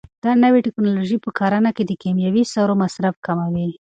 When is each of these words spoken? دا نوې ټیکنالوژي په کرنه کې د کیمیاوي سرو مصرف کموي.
دا 0.23 0.31
نوې 0.43 0.59
ټیکنالوژي 0.65 1.17
په 1.25 1.29
کرنه 1.39 1.69
کې 1.75 1.83
د 1.85 1.91
کیمیاوي 2.03 2.43
سرو 2.53 2.73
مصرف 2.83 3.15
کموي. 3.25 3.67